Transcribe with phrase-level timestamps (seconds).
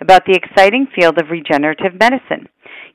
[0.00, 2.48] about the exciting field of regenerative medicine.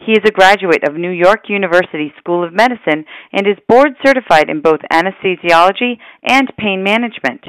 [0.06, 4.50] He is a graduate of New York University School of Medicine and is board certified
[4.50, 5.98] in both anesthesiology
[6.28, 7.46] and pain management.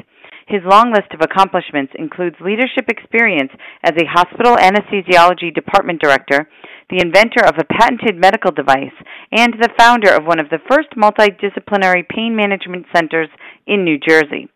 [0.47, 3.53] His long list of accomplishments includes leadership experience
[3.83, 6.49] as a hospital anesthesiology department director,
[6.91, 8.93] the inventor of a patented medical device,
[9.31, 13.29] and the founder of one of the first multidisciplinary pain management centers
[13.67, 14.51] in New Jersey.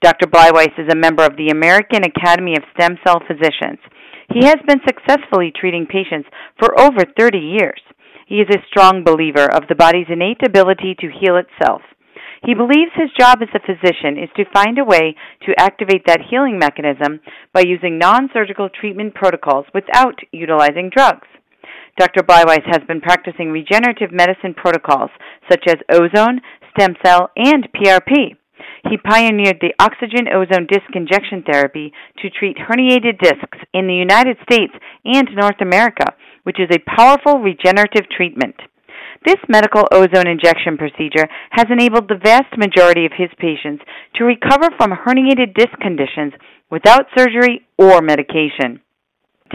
[0.00, 0.26] Dr.
[0.26, 3.78] Bleiweiss is a member of the American Academy of Stem Cell Physicians.
[4.32, 6.28] He has been successfully treating patients
[6.58, 7.80] for over 30 years.
[8.26, 11.82] He is a strong believer of the body's innate ability to heal itself.
[12.44, 16.20] He believes his job as a physician is to find a way to activate that
[16.28, 17.20] healing mechanism
[17.52, 21.26] by using non surgical treatment protocols without utilizing drugs.
[21.98, 22.22] Dr.
[22.22, 25.10] Bleiweiss has been practicing regenerative medicine protocols
[25.50, 26.40] such as ozone,
[26.72, 28.36] stem cell, and PRP.
[28.90, 34.36] He pioneered the oxygen ozone disc injection therapy to treat herniated discs in the United
[34.44, 38.56] States and North America, which is a powerful regenerative treatment.
[39.24, 43.82] This medical ozone injection procedure has enabled the vast majority of his patients
[44.16, 46.34] to recover from herniated disc conditions
[46.70, 48.80] without surgery or medication.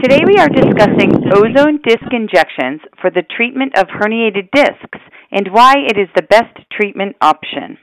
[0.02, 4.98] Today we are discussing ozone disc injections for the treatment of herniated discs
[5.30, 7.78] and why it is the best treatment option.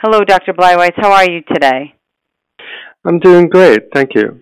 [0.00, 0.52] Hello, Dr.
[0.52, 0.92] Bleiweiss.
[0.94, 1.92] How are you today?
[3.04, 3.88] I'm doing great.
[3.92, 4.38] Thank you.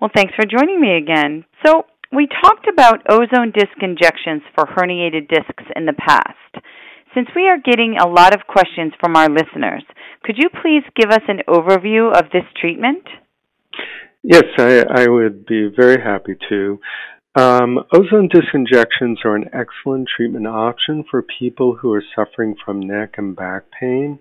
[0.00, 1.44] Well, thanks for joining me again.
[1.66, 6.64] So, we talked about ozone disc injections for herniated discs in the past.
[7.14, 9.84] Since we are getting a lot of questions from our listeners,
[10.22, 13.04] could you please give us an overview of this treatment?
[14.22, 16.80] Yes, I, I would be very happy to.
[17.36, 22.78] Um, ozone disc injections are an excellent treatment option for people who are suffering from
[22.78, 24.20] neck and back pain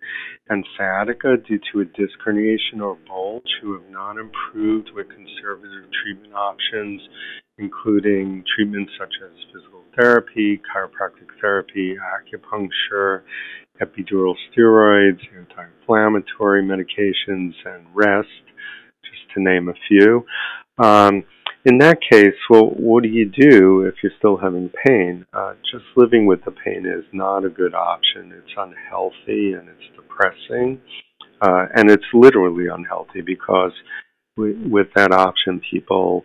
[0.49, 5.91] and sciatica due to a disc herniation or bulge who have not improved with conservative
[6.01, 7.01] treatment options,
[7.59, 13.21] including treatments such as physical therapy, chiropractic therapy, acupuncture,
[13.79, 18.27] epidural steroids, anti inflammatory medications, and rest,
[19.03, 20.25] just to name a few.
[20.79, 21.23] Um,
[21.65, 25.25] in that case, well, what do you do if you're still having pain?
[25.33, 28.33] Uh, just living with the pain is not a good option.
[28.35, 30.81] It's unhealthy and it's depressing,
[31.41, 33.71] uh, and it's literally unhealthy because
[34.35, 36.23] we, with that option, people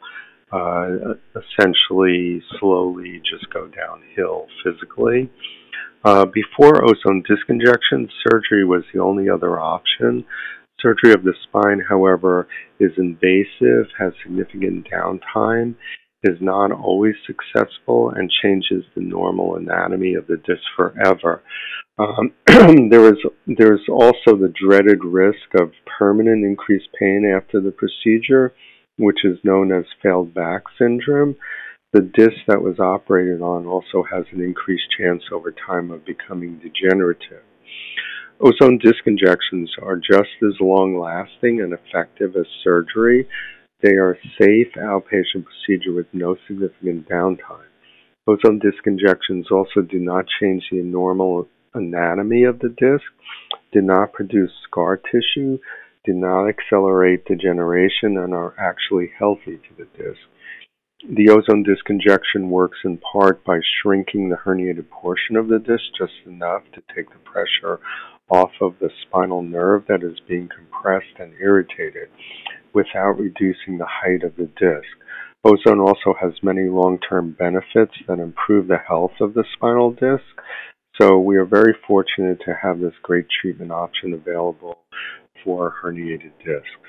[0.50, 5.30] uh, essentially slowly just go downhill physically.
[6.04, 10.24] Uh, before ozone disc injection, surgery was the only other option.
[10.80, 12.46] Surgery of the spine, however,
[12.78, 15.74] is invasive, has significant downtime,
[16.22, 21.42] is not always successful, and changes the normal anatomy of the disc forever.
[21.98, 27.72] Um, there is there is also the dreaded risk of permanent increased pain after the
[27.72, 28.54] procedure,
[28.98, 31.36] which is known as failed back syndrome.
[31.92, 36.60] The disc that was operated on also has an increased chance over time of becoming
[36.60, 37.42] degenerative.
[38.40, 43.26] Ozone disc injections are just as long lasting and effective as surgery.
[43.82, 47.66] They are a safe outpatient procedure with no significant downtime.
[48.28, 53.06] Ozone disc injections also do not change the normal anatomy of the disc,
[53.72, 55.58] do not produce scar tissue,
[56.04, 60.20] do not accelerate degeneration, and are actually healthy to the disc.
[61.08, 65.84] The ozone disc injection works in part by shrinking the herniated portion of the disc
[65.98, 67.80] just enough to take the pressure
[68.28, 72.08] off of the spinal nerve that is being compressed and irritated
[72.74, 74.88] without reducing the height of the disc.
[75.44, 80.24] Ozone also has many long term benefits that improve the health of the spinal disc.
[81.00, 84.78] So we are very fortunate to have this great treatment option available
[85.44, 86.88] for herniated discs.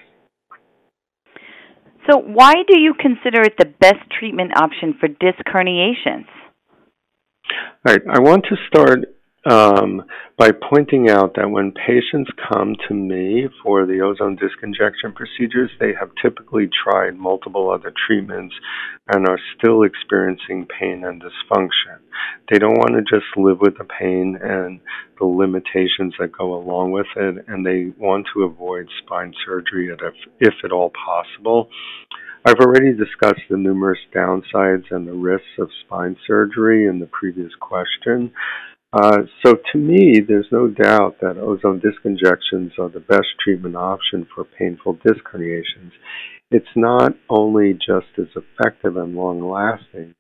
[2.10, 6.26] So, why do you consider it the best treatment option for disc herniations?
[7.86, 9.00] All right, I want to start
[9.50, 10.04] um,
[10.38, 15.72] by pointing out that when patients come to me for the ozone disc injection procedures,
[15.80, 18.54] they have typically tried multiple other treatments
[19.08, 21.98] and are still experiencing pain and dysfunction.
[22.50, 24.80] They don't want to just live with the pain and
[25.18, 30.14] the limitations that go along with it, and they want to avoid spine surgery if,
[30.40, 31.70] if at all possible.
[32.46, 37.52] I've already discussed the numerous downsides and the risks of spine surgery in the previous
[37.60, 38.32] question.
[38.92, 43.76] Uh, so to me, there's no doubt that ozone disc injections are the best treatment
[43.76, 45.92] option for painful disc herniations.
[46.50, 50.16] It's not only just as effective and long lasting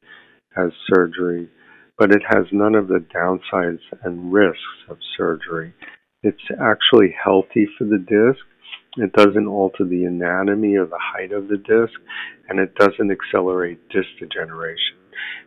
[0.55, 1.49] as surgery,
[1.97, 5.73] but it has none of the downsides and risks of surgery.
[6.21, 8.45] It's actually healthy for the disc.
[8.97, 11.99] It doesn't alter the anatomy or the height of the disc,
[12.47, 14.98] and it doesn't accelerate disc degeneration.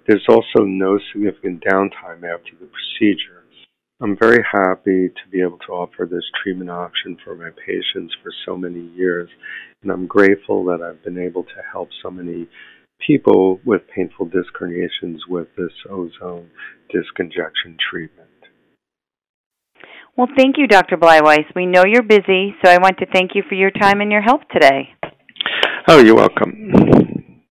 [0.06, 3.42] There's also no significant downtime after the procedure.
[4.02, 8.32] I'm very happy to be able to offer this treatment option for my patients for
[8.44, 9.30] so many years,
[9.82, 12.48] and I'm grateful that I've been able to help so many
[13.06, 16.50] people with painful disc herniations with this ozone
[16.90, 18.28] disc injection treatment.
[20.16, 20.96] Well, thank you, Dr.
[20.96, 21.46] Bleiweiss.
[21.54, 24.20] We know you're busy, so I want to thank you for your time and your
[24.20, 24.90] help today.
[25.88, 27.01] Oh, you're welcome.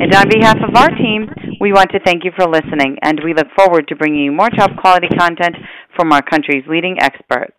[0.00, 1.28] And on behalf of our team,
[1.60, 4.50] we want to thank you for listening, and we look forward to bringing you more
[4.50, 5.54] top quality content
[5.94, 7.54] from our country's leading experts.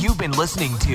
[0.00, 0.94] You've been listening to